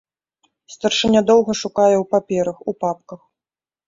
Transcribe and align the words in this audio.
Старшыня 0.75 1.21
доўга 1.31 1.55
шукае 1.63 1.93
ў 1.97 2.03
паперах, 2.13 2.57
у 2.73 2.75
папках. 2.85 3.21